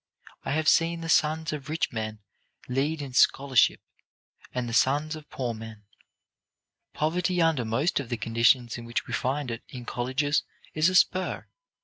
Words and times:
I 0.43 0.53
have 0.53 0.67
seen 0.67 1.01
the 1.01 1.09
sons 1.09 1.53
of 1.53 1.69
rich 1.69 1.91
men 1.91 2.21
lead 2.67 3.03
in 3.03 3.13
scholarship, 3.13 3.81
and 4.51 4.67
the 4.67 4.73
sons 4.73 5.15
of 5.15 5.29
poor 5.29 5.53
men. 5.53 5.83
Poverty 6.95 7.39
under 7.39 7.63
most 7.65 7.99
of 7.99 8.09
the 8.09 8.17
conditions 8.17 8.79
in 8.79 8.85
which 8.85 9.05
we 9.05 9.13
find 9.13 9.51
it 9.51 9.61
in 9.69 9.85
colleges 9.85 10.41
is 10.73 10.89
a 10.89 10.95
spur. 10.95 11.45